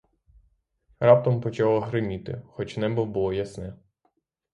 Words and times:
Раптом 0.99 1.41
почало 1.41 1.79
гриміти, 1.79 2.41
хоч 2.47 2.77
небо 2.77 3.05
було 3.05 3.33
ясне. 3.33 3.73